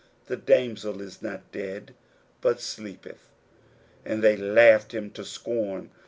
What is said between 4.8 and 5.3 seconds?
him to